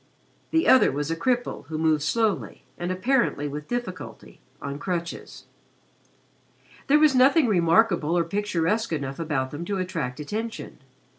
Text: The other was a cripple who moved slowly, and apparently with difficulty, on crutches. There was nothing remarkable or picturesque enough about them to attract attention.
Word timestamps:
The 0.49 0.67
other 0.67 0.91
was 0.91 1.11
a 1.11 1.15
cripple 1.15 1.67
who 1.67 1.77
moved 1.77 2.01
slowly, 2.01 2.63
and 2.75 2.91
apparently 2.91 3.47
with 3.47 3.67
difficulty, 3.67 4.41
on 4.59 4.79
crutches. 4.79 5.45
There 6.87 6.97
was 6.97 7.13
nothing 7.13 7.45
remarkable 7.45 8.17
or 8.17 8.23
picturesque 8.23 8.91
enough 8.91 9.19
about 9.19 9.51
them 9.51 9.63
to 9.65 9.77
attract 9.77 10.19
attention. 10.19 10.79